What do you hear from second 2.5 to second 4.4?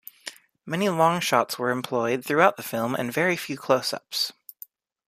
the film and very few close-ups.